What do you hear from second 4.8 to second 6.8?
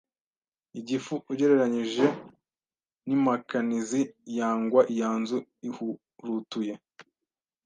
iyanzu ihurutuye